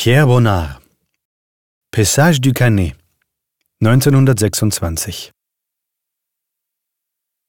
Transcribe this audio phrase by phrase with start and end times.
[0.00, 0.80] Pierre Bonnard
[1.90, 2.94] Passage du Canet
[3.80, 5.32] 1926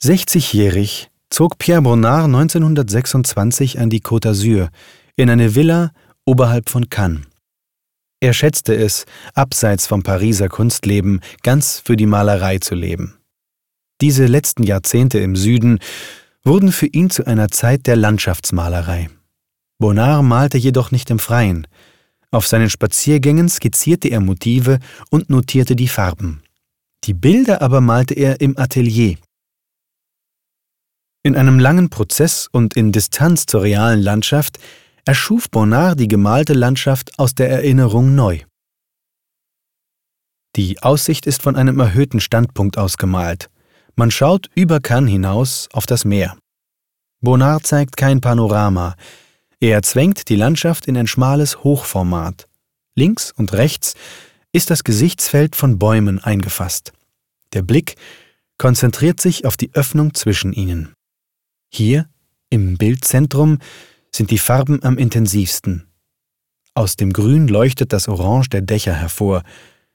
[0.03, 4.69] 60-jährig zog Pierre Bonnard 1926 an die Côte d'Azur
[5.15, 5.91] in eine Villa
[6.25, 7.27] oberhalb von Cannes.
[8.19, 9.05] Er schätzte es,
[9.35, 13.19] abseits vom Pariser Kunstleben ganz für die Malerei zu leben.
[14.01, 15.77] Diese letzten Jahrzehnte im Süden
[16.43, 19.11] wurden für ihn zu einer Zeit der Landschaftsmalerei.
[19.77, 21.67] Bonnard malte jedoch nicht im Freien–
[22.31, 24.79] auf seinen Spaziergängen skizzierte er Motive
[25.09, 26.43] und notierte die Farben.
[27.05, 29.17] Die Bilder aber malte er im Atelier.
[31.23, 34.59] In einem langen Prozess und in Distanz zur realen Landschaft
[35.05, 38.39] erschuf Bonnard die gemalte Landschaft aus der Erinnerung neu.
[40.55, 43.49] Die Aussicht ist von einem erhöhten Standpunkt aus gemalt.
[43.95, 46.37] Man schaut über Cannes hinaus auf das Meer.
[47.21, 48.95] Bonnard zeigt kein Panorama,
[49.59, 52.47] er zwängt die Landschaft in ein schmales Hochformat.
[52.95, 53.95] Links und rechts
[54.51, 56.93] ist das Gesichtsfeld von Bäumen eingefasst.
[57.53, 57.95] Der Blick
[58.57, 60.93] konzentriert sich auf die Öffnung zwischen ihnen.
[61.69, 62.07] Hier,
[62.49, 63.59] im Bildzentrum,
[64.11, 65.87] sind die Farben am intensivsten.
[66.73, 69.43] Aus dem Grün leuchtet das Orange der Dächer hervor,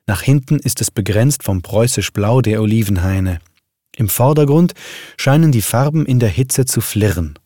[0.07, 3.39] nach hinten ist es begrenzt vom preußisch-blau der Olivenhaine.
[3.97, 4.75] Im Vordergrund
[5.17, 7.39] scheinen die Farben in der Hitze zu flirren.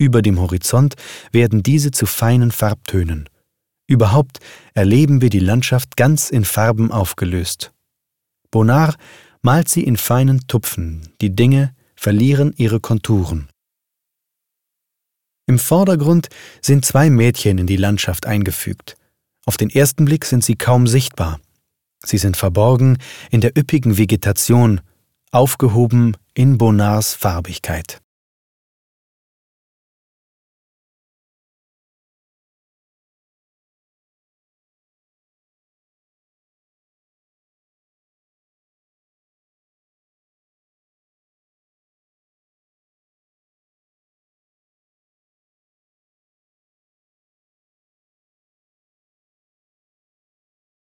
[0.00, 0.94] Über dem Horizont
[1.30, 3.28] werden diese zu feinen Farbtönen.
[3.86, 4.38] Überhaupt
[4.72, 7.70] erleben wir die Landschaft ganz in Farben aufgelöst.
[8.50, 8.96] Bonnard
[9.42, 13.50] malt sie in feinen Tupfen, die Dinge verlieren ihre Konturen.
[15.46, 16.30] Im Vordergrund
[16.62, 18.96] sind zwei Mädchen in die Landschaft eingefügt.
[19.44, 21.40] Auf den ersten Blick sind sie kaum sichtbar.
[22.06, 22.96] Sie sind verborgen
[23.30, 24.80] in der üppigen Vegetation,
[25.30, 28.00] aufgehoben in Bonnards Farbigkeit.